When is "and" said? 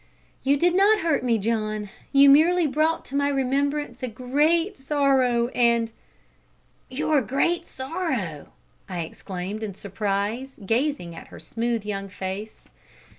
5.49-5.91